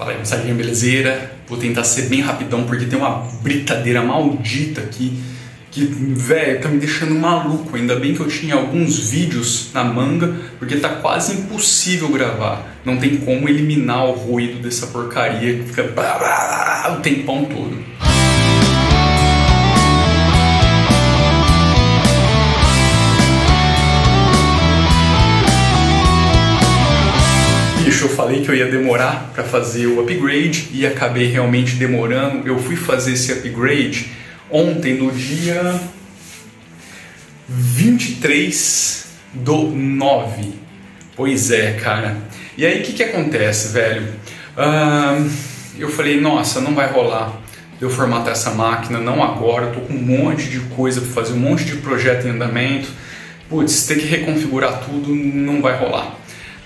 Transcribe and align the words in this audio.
Fala 0.00 0.12
aí, 0.12 0.18
moçadinha, 0.18 0.54
belezeira? 0.54 1.30
Vou 1.46 1.58
tentar 1.58 1.84
ser 1.84 2.08
bem 2.08 2.22
rapidão 2.22 2.64
porque 2.64 2.86
tem 2.86 2.98
uma 2.98 3.28
britadeira 3.42 4.02
maldita 4.02 4.80
aqui 4.80 5.22
que, 5.70 5.84
velho, 5.84 6.58
tá 6.58 6.70
me 6.70 6.78
deixando 6.78 7.14
maluco. 7.14 7.76
Ainda 7.76 7.96
bem 7.96 8.14
que 8.14 8.20
eu 8.20 8.26
tinha 8.26 8.54
alguns 8.54 9.10
vídeos 9.10 9.68
na 9.74 9.84
manga 9.84 10.34
porque 10.58 10.76
tá 10.76 10.88
quase 10.88 11.34
impossível 11.34 12.08
gravar. 12.08 12.80
Não 12.82 12.96
tem 12.96 13.18
como 13.18 13.46
eliminar 13.46 14.06
o 14.06 14.12
ruído 14.12 14.62
dessa 14.62 14.86
porcaria 14.86 15.58
que 15.58 15.64
fica 15.64 15.84
o 16.90 17.00
tempão 17.02 17.44
todo. 17.44 17.89
Eu 28.02 28.08
falei 28.08 28.42
que 28.42 28.50
eu 28.50 28.54
ia 28.54 28.70
demorar 28.70 29.30
para 29.34 29.44
fazer 29.44 29.86
o 29.86 30.00
upgrade 30.00 30.68
e 30.72 30.86
acabei 30.86 31.26
realmente 31.26 31.74
demorando. 31.74 32.46
Eu 32.46 32.58
fui 32.58 32.76
fazer 32.76 33.12
esse 33.12 33.32
upgrade 33.32 34.10
ontem, 34.50 34.94
no 34.94 35.10
dia 35.10 35.80
23 37.48 39.06
do 39.34 39.68
9. 39.68 40.52
Pois 41.16 41.50
é, 41.50 41.72
cara. 41.72 42.16
E 42.56 42.64
aí, 42.64 42.80
o 42.80 42.82
que, 42.82 42.92
que 42.92 43.02
acontece, 43.02 43.72
velho? 43.72 44.08
Uh, 44.56 45.30
eu 45.78 45.88
falei, 45.88 46.20
nossa, 46.20 46.60
não 46.60 46.74
vai 46.74 46.88
rolar 46.88 47.40
eu 47.80 47.88
formatar 47.88 48.32
essa 48.32 48.50
máquina, 48.50 49.00
não 49.00 49.22
agora. 49.22 49.66
Eu 49.66 49.72
tô 49.72 49.80
com 49.80 49.94
um 49.94 50.02
monte 50.02 50.48
de 50.48 50.60
coisa 50.60 51.00
para 51.00 51.10
fazer, 51.10 51.32
um 51.32 51.38
monte 51.38 51.64
de 51.64 51.76
projeto 51.76 52.26
em 52.26 52.30
andamento. 52.30 52.88
Putz, 53.48 53.86
ter 53.86 53.96
que 53.96 54.06
reconfigurar 54.06 54.80
tudo 54.84 55.14
não 55.14 55.62
vai 55.62 55.76
rolar. 55.76 56.14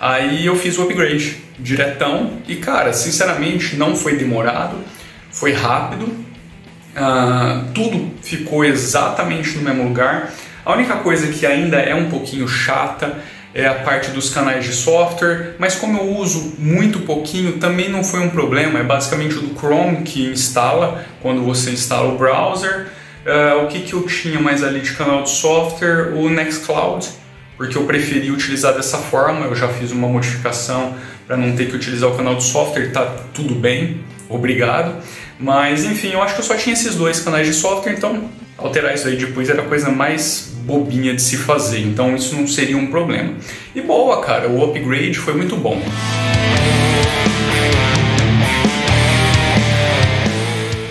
Aí 0.04 0.44
eu 0.44 0.54
fiz 0.54 0.76
o 0.76 0.82
upgrade 0.82 1.38
diretão 1.58 2.32
e, 2.46 2.56
cara, 2.56 2.92
sinceramente 2.92 3.74
não 3.74 3.96
foi 3.96 4.16
demorado, 4.16 4.76
foi 5.30 5.54
rápido, 5.54 6.04
uh, 6.04 7.72
tudo 7.72 8.10
ficou 8.20 8.66
exatamente 8.66 9.56
no 9.56 9.62
mesmo 9.62 9.84
lugar. 9.84 10.30
A 10.62 10.74
única 10.74 10.96
coisa 10.96 11.28
que 11.28 11.46
ainda 11.46 11.78
é 11.78 11.94
um 11.94 12.10
pouquinho 12.10 12.46
chata 12.46 13.18
é 13.54 13.66
a 13.66 13.76
parte 13.76 14.10
dos 14.10 14.28
canais 14.28 14.66
de 14.66 14.74
software, 14.74 15.54
mas 15.58 15.74
como 15.74 15.96
eu 15.96 16.16
uso 16.18 16.52
muito 16.58 16.98
pouquinho, 16.98 17.52
também 17.52 17.88
não 17.88 18.04
foi 18.04 18.20
um 18.20 18.28
problema. 18.28 18.80
É 18.80 18.82
basicamente 18.82 19.36
o 19.36 19.40
do 19.40 19.58
Chrome 19.58 20.02
que 20.02 20.26
instala 20.26 21.02
quando 21.22 21.42
você 21.42 21.70
instala 21.70 22.12
o 22.12 22.18
browser. 22.18 22.88
Uh, 23.24 23.64
o 23.64 23.68
que, 23.68 23.80
que 23.80 23.94
eu 23.94 24.02
tinha 24.02 24.38
mais 24.38 24.62
ali 24.62 24.80
de 24.80 24.92
canal 24.92 25.22
de 25.22 25.30
software? 25.30 26.12
O 26.14 26.28
Nextcloud 26.28 27.23
porque 27.56 27.76
eu 27.76 27.84
preferi 27.84 28.30
utilizar 28.30 28.74
dessa 28.74 28.98
forma. 28.98 29.46
Eu 29.46 29.54
já 29.54 29.68
fiz 29.68 29.92
uma 29.92 30.08
modificação 30.08 30.94
para 31.26 31.36
não 31.36 31.54
ter 31.56 31.68
que 31.68 31.76
utilizar 31.76 32.10
o 32.10 32.16
canal 32.16 32.34
do 32.34 32.42
software, 32.42 32.90
tá 32.92 33.04
tudo 33.32 33.54
bem, 33.54 34.00
obrigado. 34.28 34.96
Mas 35.38 35.84
enfim, 35.84 36.10
eu 36.12 36.22
acho 36.22 36.34
que 36.34 36.40
eu 36.40 36.44
só 36.44 36.54
tinha 36.54 36.74
esses 36.74 36.94
dois 36.94 37.20
canais 37.20 37.46
de 37.46 37.54
software, 37.54 37.92
então 37.92 38.28
alterar 38.56 38.94
isso 38.94 39.08
aí 39.08 39.16
depois 39.16 39.48
era 39.48 39.62
a 39.62 39.64
coisa 39.64 39.90
mais 39.90 40.52
bobinha 40.64 41.14
de 41.14 41.20
se 41.20 41.36
fazer, 41.36 41.80
então 41.80 42.14
isso 42.14 42.34
não 42.36 42.46
seria 42.46 42.76
um 42.76 42.86
problema. 42.86 43.34
E 43.74 43.80
boa, 43.80 44.20
cara, 44.22 44.48
o 44.48 44.64
upgrade 44.64 45.18
foi 45.18 45.34
muito 45.34 45.56
bom. 45.56 45.80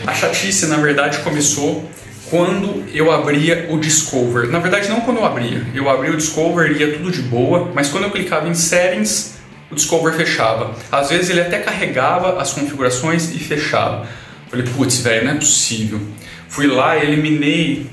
A 0.06 0.14
chatice, 0.14 0.68
na 0.68 0.78
verdade, 0.78 1.20
começou 1.20 1.90
quando 2.34 2.84
eu 2.92 3.12
abria 3.12 3.68
o 3.70 3.78
Discover. 3.78 4.50
Na 4.50 4.58
verdade, 4.58 4.90
não 4.90 5.02
quando 5.02 5.18
eu 5.18 5.26
abria. 5.26 5.68
Eu 5.72 5.88
abria 5.88 6.12
o 6.12 6.18
Discover 6.18 6.72
ia 6.72 6.92
tudo 6.94 7.12
de 7.12 7.22
boa, 7.22 7.72
mas 7.76 7.90
quando 7.90 8.06
eu 8.06 8.10
clicava 8.10 8.50
em 8.50 8.56
Settings, 8.56 9.36
o 9.70 9.76
Discover 9.76 10.16
fechava. 10.16 10.76
Às 10.92 11.12
vezes 11.12 11.30
ele 11.30 11.42
até 11.42 11.60
carregava 11.60 12.42
as 12.42 12.52
configurações 12.52 13.36
e 13.36 13.38
fechava. 13.38 14.08
Falei, 14.50 14.66
putz, 14.66 14.98
velho, 15.02 15.26
não 15.26 15.34
é 15.34 15.36
possível. 15.36 16.02
Fui 16.50 16.66
lá, 16.66 16.98
eliminei 16.98 17.86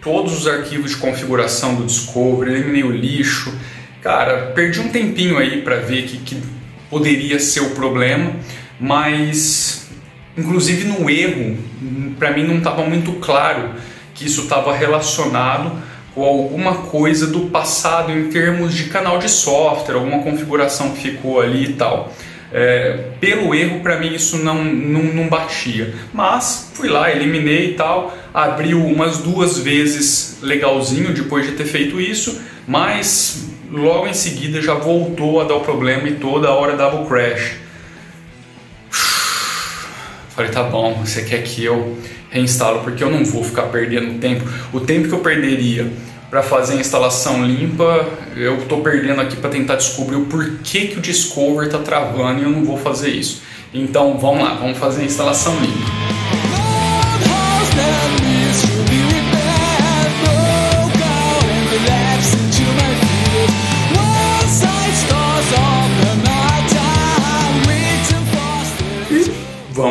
todos 0.00 0.38
os 0.38 0.46
arquivos 0.46 0.92
de 0.92 0.98
configuração 0.98 1.74
do 1.74 1.84
Discover, 1.84 2.46
eliminei 2.46 2.84
o 2.84 2.92
lixo. 2.92 3.52
Cara, 4.00 4.52
perdi 4.54 4.78
um 4.78 4.90
tempinho 4.90 5.36
aí 5.38 5.62
para 5.62 5.74
ver 5.80 6.04
que, 6.04 6.18
que 6.18 6.40
poderia 6.88 7.40
ser 7.40 7.62
o 7.62 7.70
problema, 7.70 8.30
mas 8.78 9.87
Inclusive 10.38 10.86
no 10.86 11.10
erro, 11.10 11.56
para 12.18 12.30
mim 12.30 12.44
não 12.44 12.58
estava 12.58 12.84
muito 12.84 13.12
claro 13.14 13.70
que 14.14 14.26
isso 14.26 14.42
estava 14.42 14.74
relacionado 14.74 15.72
com 16.14 16.24
alguma 16.24 16.74
coisa 16.74 17.26
do 17.26 17.42
passado 17.46 18.10
em 18.10 18.28
termos 18.28 18.74
de 18.74 18.84
canal 18.84 19.18
de 19.18 19.28
software, 19.28 19.94
alguma 19.94 20.22
configuração 20.22 20.90
que 20.90 21.10
ficou 21.10 21.40
ali 21.40 21.64
e 21.64 21.72
tal. 21.74 22.12
É, 22.52 23.10
pelo 23.20 23.54
erro, 23.54 23.80
para 23.80 23.98
mim 23.98 24.14
isso 24.14 24.38
não, 24.38 24.64
não, 24.64 25.02
não, 25.02 25.28
batia. 25.28 25.94
Mas 26.12 26.70
fui 26.74 26.88
lá, 26.88 27.10
eliminei 27.10 27.70
e 27.70 27.74
tal, 27.74 28.16
abriu 28.32 28.84
umas 28.84 29.18
duas 29.18 29.58
vezes 29.58 30.38
legalzinho 30.40 31.12
depois 31.12 31.46
de 31.46 31.52
ter 31.52 31.66
feito 31.66 32.00
isso, 32.00 32.40
mas 32.66 33.48
logo 33.70 34.06
em 34.06 34.14
seguida 34.14 34.62
já 34.62 34.74
voltou 34.74 35.40
a 35.40 35.44
dar 35.44 35.56
o 35.56 35.60
problema 35.60 36.08
e 36.08 36.14
toda 36.14 36.50
hora 36.50 36.76
dava 36.76 37.02
o 37.02 37.06
crash. 37.06 37.67
Falei, 40.38 40.52
tá 40.52 40.62
bom, 40.62 40.94
você 41.04 41.22
quer 41.22 41.42
que 41.42 41.64
eu 41.64 41.98
reinstalo, 42.30 42.84
porque 42.84 43.02
eu 43.02 43.10
não 43.10 43.24
vou 43.24 43.42
ficar 43.42 43.62
perdendo 43.62 44.20
tempo. 44.20 44.48
O 44.72 44.78
tempo 44.78 45.08
que 45.08 45.12
eu 45.12 45.18
perderia 45.18 45.90
para 46.30 46.44
fazer 46.44 46.74
a 46.74 46.76
instalação 46.76 47.44
limpa, 47.44 48.06
eu 48.36 48.58
estou 48.58 48.80
perdendo 48.80 49.20
aqui 49.20 49.34
para 49.34 49.50
tentar 49.50 49.74
descobrir 49.74 50.14
o 50.14 50.26
porquê 50.26 50.86
que 50.86 50.98
o 50.98 51.00
Discover 51.00 51.66
está 51.66 51.80
travando 51.80 52.38
e 52.38 52.44
eu 52.44 52.50
não 52.50 52.64
vou 52.64 52.78
fazer 52.78 53.10
isso. 53.10 53.42
Então 53.74 54.16
vamos 54.16 54.44
lá, 54.44 54.54
vamos 54.54 54.78
fazer 54.78 55.02
a 55.02 55.04
instalação 55.06 55.58
limpa. 55.58 55.97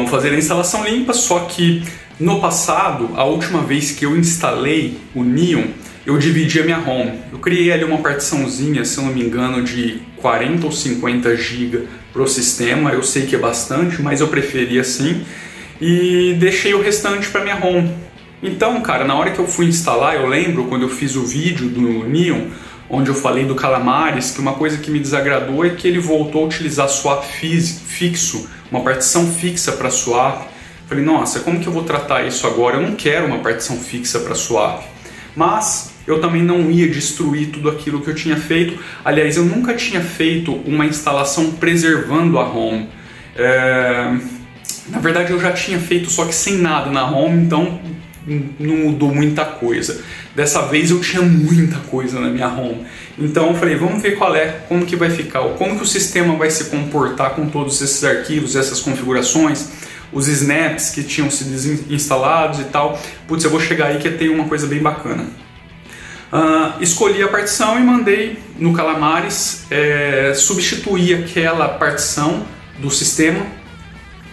Fazer 0.10 0.30
a 0.30 0.38
instalação 0.38 0.86
limpa, 0.86 1.14
só 1.14 1.40
que 1.42 1.84
no 2.20 2.40
passado, 2.40 3.12
a 3.16 3.24
última 3.26 3.62
vez 3.62 3.92
que 3.92 4.06
eu 4.06 4.18
instalei 4.18 4.98
o 5.14 5.24
Neon, 5.24 5.66
eu 6.06 6.18
dividi 6.18 6.60
a 6.60 6.64
minha 6.64 6.80
home. 6.80 7.20
Eu 7.32 7.40
criei 7.40 7.72
ali 7.72 7.84
uma 7.84 7.98
partiçãozinha, 7.98 8.86
se 8.86 8.98
eu 8.98 9.04
não 9.04 9.14
me 9.14 9.22
engano, 9.22 9.62
de 9.62 10.02
40 10.16 10.66
ou 10.66 10.72
50 10.72 11.36
GB 11.36 11.88
para 12.14 12.22
o 12.22 12.28
sistema. 12.28 12.92
Eu 12.92 13.04
sei 13.04 13.26
que 13.26 13.36
é 13.36 13.38
bastante, 13.38 14.02
mas 14.02 14.22
eu 14.22 14.30
preferi 14.30 14.80
assim. 14.80 15.26
E 15.82 16.36
deixei 16.40 16.74
o 16.74 16.82
restante 16.82 17.28
para 17.28 17.44
minha 17.44 17.64
home. 17.64 17.92
Então, 18.42 18.80
cara, 18.82 19.04
na 19.04 19.16
hora 19.16 19.32
que 19.32 19.40
eu 19.40 19.48
fui 19.48 19.66
instalar, 19.66 20.16
eu 20.16 20.28
lembro 20.28 20.66
quando 20.66 20.84
eu 20.84 20.90
fiz 20.90 21.16
o 21.16 21.24
vídeo 21.24 21.68
do 21.68 22.08
Neon, 22.08 22.48
onde 22.90 23.10
eu 23.10 23.16
falei 23.16 23.46
do 23.46 23.54
Calamares, 23.54 24.32
que 24.32 24.40
uma 24.40 24.54
coisa 24.54 24.78
que 24.78 24.90
me 24.90 25.00
desagradou 25.00 25.66
é 25.66 25.72
que 25.72 25.88
ele 25.88 26.00
voltou 26.00 26.44
a 26.44 26.46
utilizar 26.46 26.88
swap 26.88 27.24
fixo, 27.26 28.50
uma 28.72 28.82
partição 28.82 29.28
fixa 29.32 29.72
para 29.74 29.90
swap. 29.90 30.48
Falei, 30.88 31.04
nossa, 31.04 31.42
como 31.42 31.60
que 31.60 31.68
eu 31.68 31.74
vou 31.74 31.84
tratar 31.84 32.26
isso 32.26 32.48
agora? 32.48 32.78
Eu 32.78 32.82
não 32.82 32.96
quero 32.96 33.26
uma 33.26 33.40
partição 33.40 33.78
fixa 33.78 34.20
para 34.20 34.36
swap. 34.36 34.84
Mas 35.36 35.94
eu 36.08 36.22
também 36.22 36.42
não 36.42 36.72
ia 36.72 36.88
destruir 36.88 37.48
tudo 37.48 37.70
aquilo 37.70 38.02
que 38.02 38.10
eu 38.10 38.16
tinha 38.16 38.38
feito. 38.38 38.80
Aliás, 39.04 39.36
eu 39.36 39.44
nunca 39.44 39.74
tinha 39.74 40.02
feito 40.02 40.54
uma 40.66 40.86
instalação 40.86 41.52
preservando 41.52 42.40
a 42.40 42.48
home. 42.48 42.90
É... 43.36 44.18
Na 44.90 45.00
verdade, 45.00 45.32
eu 45.32 45.40
já 45.40 45.52
tinha 45.52 45.80
feito, 45.80 46.10
só 46.10 46.26
que 46.26 46.34
sem 46.34 46.58
nada 46.58 46.90
na 46.90 47.10
home, 47.10 47.44
então 47.44 47.80
não 48.28 48.78
mudou 48.78 49.14
muita 49.14 49.46
coisa. 49.46 50.02
Dessa 50.36 50.64
vez 50.64 50.92
eu 50.92 51.00
tinha 51.00 51.22
muita 51.22 51.78
coisa 51.90 52.20
na 52.20 52.30
minha 52.30 52.48
home. 52.48 52.86
Então 53.18 53.48
eu 53.48 53.56
falei, 53.56 53.76
vamos 53.76 54.02
ver 54.02 54.18
qual 54.18 54.36
é, 54.36 54.48
como 54.68 54.86
que 54.86 54.96
vai 54.96 55.10
ficar, 55.10 55.42
como 55.58 55.78
que 55.78 55.84
o 55.84 55.88
sistema 55.88 56.36
vai 56.36 56.50
se 56.50 56.66
comportar 56.66 57.32
com 57.32 57.48
todos 57.48 57.82
esses 57.82 58.04
arquivos, 58.04 58.56
essas 58.56 58.80
configurações, 58.80 59.70
os 60.12 60.28
snaps 60.28 60.90
que 60.90 61.04
tinham 61.04 61.30
sido 61.32 61.94
instalados 61.94 62.60
e 62.60 62.66
tal. 62.66 63.00
Putz, 63.28 63.44
eu 63.44 63.50
vou 63.50 63.60
chegar 63.60 63.88
aí 63.88 63.98
que 63.98 64.10
tem 64.10 64.30
uma 64.30 64.46
coisa 64.46 64.68
bem 64.68 64.80
bacana. 64.80 65.26
Uh, 66.32 66.84
escolhi 66.84 67.24
a 67.24 67.28
partição 67.30 67.80
e 67.80 67.84
mandei 67.84 68.38
no 68.60 68.74
Calamares 68.74 69.66
é, 69.72 70.34
substituir 70.36 71.24
aquela 71.24 71.70
partição 71.70 72.46
do 72.80 72.92
sistema 72.92 73.46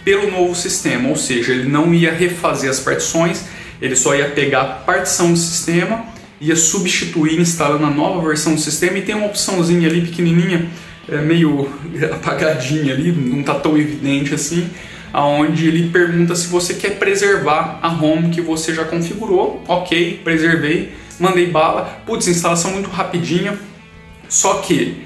pelo 0.03 0.29
novo 0.29 0.53
sistema, 0.53 1.09
ou 1.09 1.15
seja, 1.15 1.51
ele 1.51 1.67
não 1.67 1.91
ia 1.93 2.11
refazer 2.11 2.69
as 2.69 2.79
partições, 2.79 3.45
ele 3.81 3.95
só 3.95 4.15
ia 4.15 4.29
pegar 4.29 4.61
a 4.61 4.65
partição 4.65 5.31
do 5.31 5.37
sistema, 5.37 6.05
ia 6.39 6.55
substituir 6.55 7.39
instalando 7.39 7.85
a 7.85 7.89
nova 7.89 8.25
versão 8.27 8.55
do 8.55 8.61
sistema 8.61 8.97
e 8.97 9.01
tem 9.01 9.15
uma 9.15 9.27
opçãozinha 9.27 9.87
ali 9.87 10.01
pequenininha, 10.01 10.69
é, 11.07 11.17
meio 11.21 11.69
apagadinha 12.13 12.93
ali, 12.93 13.11
não 13.11 13.41
está 13.41 13.55
tão 13.55 13.77
evidente 13.77 14.33
assim, 14.33 14.69
aonde 15.13 15.67
ele 15.67 15.89
pergunta 15.89 16.35
se 16.35 16.47
você 16.47 16.73
quer 16.73 16.97
preservar 16.97 17.79
a 17.81 17.89
home 17.89 18.29
que 18.29 18.41
você 18.41 18.73
já 18.73 18.83
configurou. 18.83 19.63
Ok, 19.67 20.19
preservei, 20.23 20.93
mandei 21.19 21.47
bala. 21.47 22.01
Putz, 22.05 22.27
instalação 22.27 22.71
muito 22.71 22.89
rapidinha. 22.89 23.57
Só 24.27 24.55
que 24.55 25.04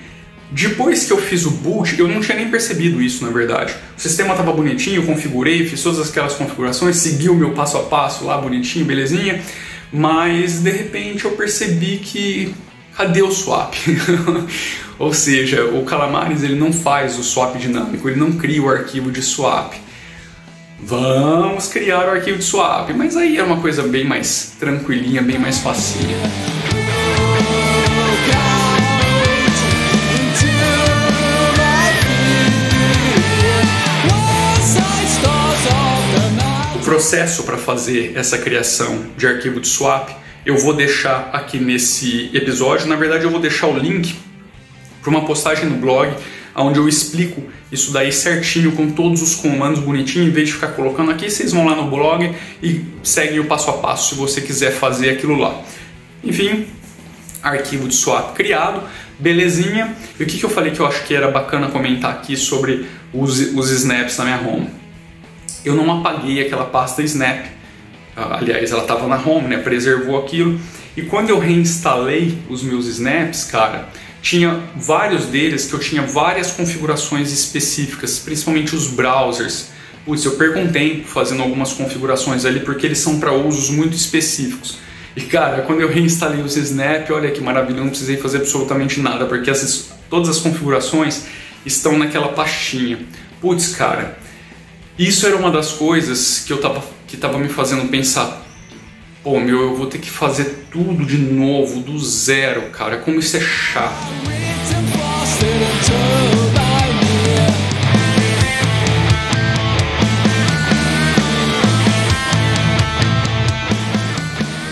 Depois 0.52 1.06
que 1.06 1.14
eu 1.14 1.18
fiz 1.18 1.46
o 1.46 1.52
boot, 1.52 2.00
eu 2.00 2.08
não 2.08 2.20
tinha 2.22 2.36
nem 2.36 2.50
percebido 2.50 3.02
isso, 3.02 3.24
na 3.24 3.32
verdade. 3.32 3.76
O 3.96 4.02
sistema 4.02 4.32
estava 4.32 4.52
bonitinho, 4.52 5.06
configurei, 5.06 5.68
fiz 5.68 5.84
todas 5.84 6.10
aquelas 6.10 6.34
configurações, 6.34 6.96
segui 6.98 7.30
o 7.30 7.36
meu 7.36 7.52
passo 7.52 7.78
a 7.78 7.84
passo 7.84 8.26
lá, 8.26 8.38
bonitinho, 8.38 8.86
belezinha. 8.86 9.42
Mas 9.94 10.60
de 10.60 10.72
repente 10.72 11.26
eu 11.26 11.32
percebi 11.32 11.98
que 11.98 12.54
cadê 12.96 13.22
o 13.22 13.32
swap? 13.32 13.76
Ou 14.98 15.14
seja, 15.14 15.66
o 15.66 15.86
Calamares 15.86 16.44
ele 16.44 16.56
não 16.56 16.74
faz 16.74 17.18
o 17.18 17.24
swap 17.24 17.56
dinâmico, 17.56 18.10
ele 18.10 18.20
não 18.20 18.34
cria 18.34 18.62
o 18.62 18.70
arquivo 18.70 19.12
de 19.12 19.22
swap. 19.22 19.74
Vamos 20.82 21.68
criar 21.68 22.08
o 22.08 22.12
arquivo 22.12 22.38
de 22.38 22.44
swap, 22.44 22.90
mas 22.96 23.16
aí 23.16 23.38
é 23.38 23.44
uma 23.44 23.62
coisa 23.62 23.84
bem 23.84 24.04
mais 24.04 24.54
tranquilinha, 24.60 25.22
bem 25.22 25.38
mais 25.38 25.60
facinha. 25.60 26.18
Processo 36.90 37.44
para 37.44 37.56
fazer 37.56 38.14
essa 38.16 38.36
criação 38.36 39.06
de 39.16 39.28
arquivo 39.28 39.60
de 39.60 39.68
swap 39.68 40.10
eu 40.44 40.58
vou 40.58 40.74
deixar 40.74 41.30
aqui 41.32 41.60
nesse 41.60 42.32
episódio. 42.34 42.88
Na 42.88 42.96
verdade, 42.96 43.26
eu 43.26 43.30
vou 43.30 43.40
deixar 43.40 43.68
o 43.68 43.78
link 43.78 44.16
para 45.00 45.12
uma 45.12 45.24
postagem 45.24 45.66
no 45.66 45.76
blog 45.76 46.12
onde 46.56 46.80
eu 46.80 46.90
explico 46.90 47.44
isso 47.72 47.92
daí 47.92 48.12
certinho 48.12 48.72
com 48.72 48.90
todos 48.90 49.22
os 49.22 49.36
comandos 49.36 49.80
bonitinho. 49.80 50.26
Em 50.26 50.32
vez 50.32 50.48
de 50.48 50.56
ficar 50.56 50.70
colocando 50.70 51.12
aqui, 51.12 51.30
vocês 51.30 51.54
vão 51.54 51.64
lá 51.64 51.76
no 51.76 51.92
blog 51.92 52.36
e 52.64 52.84
seguem 53.04 53.40
o 53.40 53.46
passo 53.46 53.70
a 53.70 53.74
passo 53.74 54.10
se 54.10 54.16
você 54.16 54.42
quiser 54.42 54.72
fazer 54.72 55.12
aquilo 55.12 55.38
lá. 55.38 55.62
Enfim, 56.24 56.66
arquivo 57.44 57.88
de 57.88 57.94
swap 57.94 58.34
criado, 58.34 58.82
belezinha. 59.20 59.96
E 60.20 60.24
o 60.24 60.26
que, 60.26 60.40
que 60.40 60.44
eu 60.44 60.50
falei 60.50 60.72
que 60.72 60.80
eu 60.80 60.88
acho 60.88 61.04
que 61.04 61.14
era 61.14 61.30
bacana 61.30 61.68
comentar 61.68 62.12
aqui 62.12 62.36
sobre 62.36 62.88
os, 63.14 63.40
os 63.40 63.70
snaps 63.70 64.18
na 64.18 64.26
minha 64.26 64.42
home? 64.42 64.79
Eu 65.64 65.76
não 65.76 66.00
apaguei 66.00 66.42
aquela 66.42 66.66
pasta 66.66 67.02
Snap. 67.02 67.46
Ah, 68.16 68.38
aliás, 68.38 68.72
ela 68.72 68.82
estava 68.82 69.08
na 69.08 69.18
home, 69.18 69.48
né? 69.48 69.58
Preservou 69.58 70.18
aquilo. 70.18 70.60
E 70.98 71.04
quando 71.04 71.30
eu 71.30 71.40
reinstalei 71.40 72.38
os 72.50 72.64
meus 72.64 72.86
snaps, 72.88 73.46
cara, 73.46 73.88
tinha 74.22 74.60
vários 74.76 75.26
deles 75.26 75.66
que 75.66 75.74
eu 75.74 75.80
tinha 75.80 76.02
várias 76.02 76.52
configurações 76.52 77.32
específicas, 77.32 78.20
principalmente 78.20 78.76
os 78.76 78.88
browsers. 78.88 79.70
Putz, 80.06 80.26
eu 80.26 80.34
perco 80.34 80.60
um 80.60 80.72
tempo 80.72 81.08
fazendo 81.08 81.42
algumas 81.42 81.72
configurações 81.74 82.46
ali 82.46 82.60
porque 82.62 82.86
eles 82.86 83.00
são 83.00 83.20
para 83.20 83.32
usos 83.32 83.70
muito 83.70 83.96
específicos. 83.96 84.80
E 85.16 85.22
cara, 85.22 85.62
quando 85.62 85.82
eu 85.82 85.90
reinstalei 85.90 86.42
os 86.42 86.58
Snap, 86.58 87.10
olha 87.12 87.32
que 87.32 87.42
maravilha, 87.42 87.78
eu 87.78 87.84
não 87.84 87.90
precisei 87.90 88.18
fazer 88.18 88.38
absolutamente 88.38 89.00
nada 89.00 89.26
porque 89.26 89.50
essas, 89.50 89.90
todas 90.10 90.30
as 90.30 90.40
configurações 90.40 91.26
estão 91.66 91.98
naquela 91.98 92.30
pastinha. 92.30 93.00
Putz, 93.40 93.76
cara, 93.76 94.18
isso 95.00 95.26
era 95.26 95.38
uma 95.38 95.50
das 95.50 95.72
coisas 95.72 96.44
que 96.46 96.52
eu 96.52 96.60
tava 96.60 96.84
que 97.08 97.16
tava 97.16 97.40
me 97.40 97.48
fazendo 97.48 97.90
pensar, 97.90 98.46
pô, 99.24 99.40
meu, 99.40 99.62
eu 99.62 99.76
vou 99.76 99.88
ter 99.88 99.98
que 99.98 100.10
fazer 100.10 100.68
tudo 100.70 101.06
de 101.06 101.18
novo, 101.18 101.80
do 101.80 101.98
zero, 101.98 102.70
cara. 102.70 102.98
Como 102.98 103.18
isso 103.18 103.38
é 103.38 103.40
chato. 103.40 103.96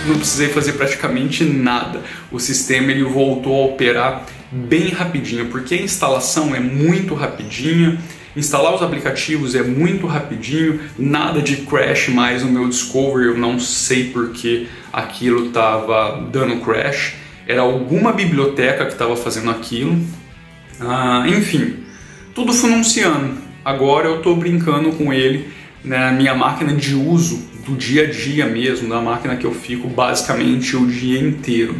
não 0.05 0.15
precisei 0.17 0.47
fazer 0.49 0.73
praticamente 0.73 1.43
nada. 1.43 2.01
O 2.31 2.39
sistema 2.39 2.91
ele 2.91 3.03
voltou 3.03 3.61
a 3.61 3.65
operar 3.65 4.25
bem 4.49 4.89
rapidinho, 4.89 5.47
porque 5.47 5.75
a 5.75 5.81
instalação 5.81 6.55
é 6.55 6.59
muito 6.59 7.13
rapidinha 7.13 7.97
Instalar 8.37 8.75
os 8.75 8.83
aplicativos 8.83 9.55
é 9.55 9.63
muito 9.63 10.05
rapidinho, 10.05 10.79
nada 10.95 11.41
de 11.41 11.57
crash 11.57 12.09
mais 12.09 12.43
no 12.43 12.51
meu 12.51 12.69
Discover, 12.69 13.25
eu 13.25 13.37
não 13.37 13.59
sei 13.59 14.11
porque 14.11 14.67
aquilo 14.93 15.47
estava 15.47 16.21
dando 16.31 16.61
crash. 16.63 17.15
Era 17.47 17.61
alguma 17.61 18.13
biblioteca 18.13 18.85
que 18.85 18.91
estava 18.91 19.15
fazendo 19.15 19.49
aquilo. 19.49 19.99
Ah, 20.79 21.25
enfim, 21.27 21.77
tudo 22.35 22.53
funcionando. 22.53 23.39
Agora 23.65 24.07
eu 24.07 24.17
estou 24.17 24.35
brincando 24.35 24.91
com 24.91 25.11
ele 25.11 25.49
na 25.83 26.11
minha 26.11 26.35
máquina 26.35 26.73
de 26.73 26.93
uso 26.93 27.43
do 27.65 27.75
dia 27.75 28.03
a 28.03 28.05
dia 28.05 28.45
mesmo, 28.45 28.87
da 28.87 29.01
máquina 29.01 29.35
que 29.35 29.45
eu 29.45 29.53
fico 29.53 29.87
basicamente 29.87 30.77
o 30.77 30.85
dia 30.85 31.19
inteiro. 31.19 31.75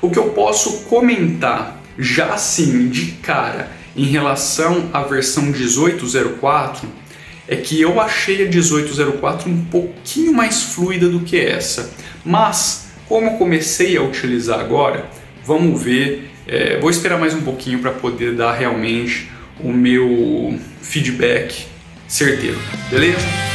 O 0.00 0.08
que 0.08 0.18
eu 0.18 0.30
posso 0.30 0.84
comentar 0.84 1.82
já 1.98 2.32
assim 2.32 2.88
de 2.88 3.12
cara 3.22 3.76
em 3.98 4.04
relação 4.04 4.88
à 4.92 5.02
versão 5.02 5.42
1804 5.42 6.88
é 7.48 7.56
que 7.56 7.80
eu 7.80 8.00
achei 8.00 8.46
a 8.46 8.48
1804 8.48 9.50
um 9.50 9.64
pouquinho 9.64 10.32
mais 10.32 10.62
fluida 10.62 11.08
do 11.08 11.20
que 11.20 11.40
essa. 11.40 11.90
Mas, 12.24 12.90
como 13.08 13.26
eu 13.26 13.32
comecei 13.32 13.96
a 13.96 14.02
utilizar 14.02 14.60
agora, 14.60 15.06
vamos 15.44 15.82
ver. 15.82 16.30
É, 16.46 16.78
vou 16.78 16.90
esperar 16.90 17.18
mais 17.18 17.34
um 17.34 17.40
pouquinho 17.40 17.80
para 17.80 17.90
poder 17.90 18.34
dar 18.34 18.52
realmente 18.52 19.30
o 19.60 19.72
meu 19.72 20.58
feedback 20.80 21.66
certeiro, 22.06 22.58
beleza? 22.90 23.47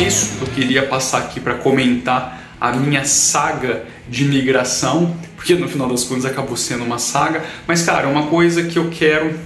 Isso, 0.00 0.38
eu 0.40 0.46
queria 0.48 0.86
passar 0.86 1.18
aqui 1.18 1.38
para 1.38 1.54
comentar 1.54 2.56
a 2.60 2.72
minha 2.72 3.04
saga 3.04 3.84
de 4.08 4.24
migração, 4.24 5.16
porque 5.36 5.54
no 5.54 5.68
final 5.68 5.88
das 5.88 6.04
contas 6.04 6.24
acabou 6.24 6.56
sendo 6.56 6.84
uma 6.84 6.98
saga, 6.98 7.44
mas 7.66 7.82
cara, 7.82 8.08
uma 8.08 8.26
coisa 8.26 8.64
que 8.64 8.78
eu 8.78 8.90
quero 8.90 9.38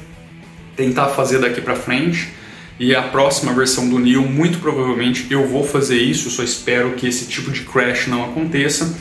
tentar 0.76 1.08
fazer 1.08 1.38
daqui 1.38 1.60
para 1.60 1.74
frente. 1.76 2.32
E 2.78 2.92
a 2.92 3.02
próxima 3.02 3.52
versão 3.52 3.88
do 3.88 4.00
Neo, 4.00 4.22
muito 4.22 4.58
provavelmente 4.58 5.26
eu 5.30 5.46
vou 5.46 5.64
fazer 5.64 5.98
isso, 5.98 6.28
só 6.28 6.42
espero 6.42 6.92
que 6.94 7.06
esse 7.06 7.26
tipo 7.26 7.52
de 7.52 7.60
crash 7.60 8.08
não 8.08 8.24
aconteça. 8.24 8.96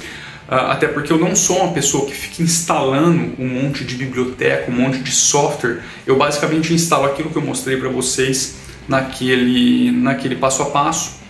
Ah, 0.47 0.73
até 0.73 0.87
porque 0.87 1.11
eu 1.11 1.17
não 1.17 1.35
sou 1.35 1.63
uma 1.63 1.73
pessoa 1.73 2.05
que 2.05 2.13
fica 2.13 2.43
instalando 2.43 3.33
um 3.39 3.47
monte 3.47 3.83
de 3.83 3.95
biblioteca, 3.95 4.69
um 4.69 4.75
monte 4.75 4.99
de 4.99 5.11
software. 5.11 5.79
Eu 6.05 6.15
basicamente 6.17 6.71
instalo 6.71 7.05
aquilo 7.05 7.31
que 7.31 7.35
eu 7.35 7.41
mostrei 7.41 7.77
para 7.77 7.89
vocês 7.89 8.57
naquele, 8.87 9.91
naquele 9.91 10.35
passo 10.35 10.61
a 10.61 10.65
passo 10.65 11.22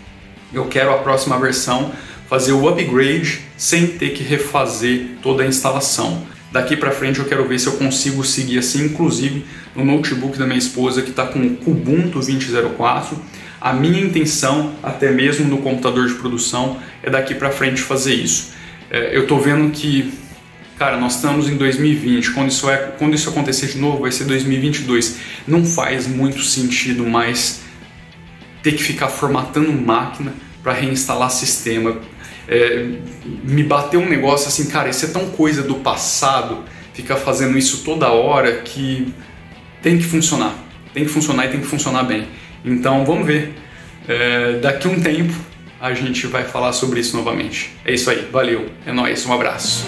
eu 0.53 0.65
quero 0.65 0.91
a 0.91 0.97
próxima 0.97 1.37
versão 1.37 1.91
fazer 2.29 2.53
o 2.53 2.67
upgrade 2.67 3.41
sem 3.57 3.87
ter 3.87 4.11
que 4.11 4.23
refazer 4.23 5.17
toda 5.21 5.43
a 5.43 5.47
instalação. 5.47 6.25
Daqui 6.51 6.77
para 6.77 6.91
frente 6.91 7.19
eu 7.19 7.25
quero 7.25 7.47
ver 7.47 7.59
se 7.59 7.67
eu 7.67 7.73
consigo 7.73 8.23
seguir 8.23 8.59
assim, 8.59 8.85
inclusive 8.85 9.43
no 9.75 9.83
notebook 9.83 10.37
da 10.37 10.45
minha 10.45 10.59
esposa 10.59 11.01
que 11.01 11.09
está 11.09 11.25
com 11.25 11.39
o 11.39 11.55
Kubuntu 11.55 12.09
2004. 12.09 13.17
A 13.59 13.73
minha 13.73 13.99
intenção, 13.99 14.73
até 14.83 15.09
mesmo 15.09 15.47
no 15.47 15.59
computador 15.59 16.07
de 16.07 16.13
produção, 16.13 16.77
é 17.01 17.09
daqui 17.09 17.33
para 17.33 17.49
frente 17.49 17.81
fazer 17.81 18.13
isso. 18.13 18.51
É, 18.91 19.15
eu 19.15 19.23
estou 19.23 19.39
vendo 19.39 19.71
que, 19.71 20.13
cara, 20.77 20.97
nós 20.97 21.15
estamos 21.15 21.49
em 21.49 21.55
2020. 21.55 22.31
Quando 22.31 22.49
isso, 22.49 22.69
é, 22.69 22.77
quando 22.99 23.15
isso 23.15 23.29
acontecer 23.29 23.67
de 23.67 23.79
novo, 23.79 24.01
vai 24.01 24.11
ser 24.11 24.25
2022. 24.25 25.17
Não 25.47 25.65
faz 25.65 26.05
muito 26.05 26.43
sentido 26.43 27.05
mais 27.07 27.62
ter 28.63 28.71
que 28.71 28.81
ficar 28.81 29.09
formatando 29.09 29.71
máquina 29.71 30.33
para 30.63 30.73
reinstalar 30.73 31.29
sistema. 31.29 31.97
É, 32.47 32.87
me 33.43 33.63
bateu 33.63 33.99
um 33.99 34.09
negócio 34.09 34.47
assim, 34.47 34.67
cara, 34.67 34.89
isso 34.89 35.05
é 35.05 35.09
tão 35.09 35.29
coisa 35.29 35.61
do 35.61 35.75
passado, 35.75 36.63
ficar 36.93 37.17
fazendo 37.17 37.57
isso 37.57 37.83
toda 37.83 38.09
hora 38.09 38.61
que 38.61 39.13
tem 39.81 39.97
que 39.97 40.03
funcionar. 40.03 40.55
Tem 40.93 41.03
que 41.03 41.11
funcionar 41.11 41.45
e 41.45 41.49
tem 41.49 41.59
que 41.59 41.67
funcionar 41.67 42.03
bem. 42.03 42.27
Então 42.63 43.05
vamos 43.05 43.27
ver. 43.27 43.53
É, 44.07 44.59
daqui 44.59 44.87
um 44.87 44.99
tempo 44.99 45.33
a 45.79 45.93
gente 45.93 46.27
vai 46.27 46.45
falar 46.45 46.71
sobre 46.71 47.01
isso 47.01 47.15
novamente. 47.17 47.71
É 47.83 47.93
isso 47.93 48.09
aí, 48.09 48.27
valeu, 48.31 48.69
é 48.85 48.93
nóis, 48.93 49.25
um 49.25 49.33
abraço. 49.33 49.85